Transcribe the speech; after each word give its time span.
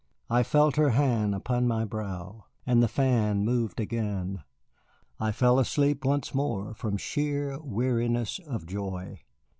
I 0.31 0.41
felt 0.41 0.77
her 0.77 0.89
hand 0.89 1.35
upon 1.35 1.67
my 1.67 1.85
brow, 1.85 2.45
and 2.65 2.81
the 2.81 2.87
fan 2.87 3.45
moved 3.45 3.79
again. 3.79 4.43
I 5.19 5.31
fell 5.31 5.59
asleep 5.59 6.03
once 6.05 6.33
more 6.33 6.73
from 6.73 6.97
sheer 6.97 7.59
weariness 7.61 8.39
of 8.47 8.65
joy. 8.65 9.19